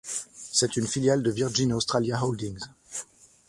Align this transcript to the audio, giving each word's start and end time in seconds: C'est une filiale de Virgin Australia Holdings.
C'est 0.51 0.77
une 0.77 0.87
filiale 0.87 1.21
de 1.21 1.29
Virgin 1.29 1.71
Australia 1.73 2.25
Holdings. 2.25 2.63